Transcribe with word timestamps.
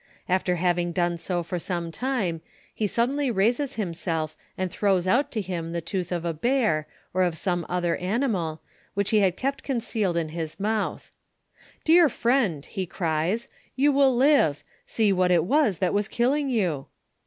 After 0.27 0.55
having 0.55 0.93
done 0.93 1.17
so 1.17 1.43
for 1.43 1.59
some 1.59 1.91
time, 1.91 2.41
he 2.73 2.87
suddenly 2.87 3.29
raises 3.29 3.75
himself 3.75 4.35
and 4.57 4.71
tlirows 4.71 5.05
out 5.05 5.29
to 5.33 5.41
him 5.41 5.71
tlic 5.73 5.81
tootli 5.83 6.11
of 6.11 6.25
a 6.25 6.33
bear, 6.33 6.87
or 7.13 7.21
of 7.21 7.37
some 7.37 7.67
otlier 7.69 8.01
animal, 8.01 8.61
which 8.95 9.11
he 9.11 9.19
had 9.19 9.37
kept 9.37 9.61
concealed 9.61 10.17
in 10.17 10.29
his 10.29 10.59
mouth.' 10.59 11.11
Dear 11.85 12.09
friend,' 12.09 12.65
he 12.65 12.87
cries, 12.87 13.47
'you 13.75 13.91
will 13.91 14.15
live. 14.15 14.63
See 14.87 15.13
what 15.13 15.29
it 15.29 15.43
was 15.43 15.77
that 15.77 15.93
was 15.93 16.07
killing 16.07 16.49
you!' 16.49 16.87